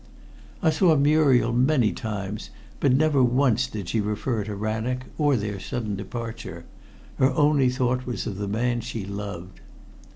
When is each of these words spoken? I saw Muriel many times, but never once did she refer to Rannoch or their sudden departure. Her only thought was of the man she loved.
I 0.63 0.71
saw 0.71 0.95
Muriel 0.97 1.53
many 1.53 1.93
times, 1.93 2.49
but 2.79 2.91
never 2.91 3.21
once 3.21 3.67
did 3.67 3.87
she 3.89 4.01
refer 4.01 4.43
to 4.45 4.55
Rannoch 4.55 5.05
or 5.19 5.35
their 5.37 5.59
sudden 5.59 5.95
departure. 5.95 6.65
Her 7.19 7.29
only 7.33 7.69
thought 7.69 8.07
was 8.07 8.25
of 8.25 8.37
the 8.39 8.47
man 8.47 8.81
she 8.81 9.05
loved. 9.05 9.61